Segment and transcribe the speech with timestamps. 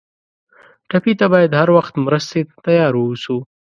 [0.89, 3.37] ټپي ته باید هر وخت مرستې ته تیار ووسو.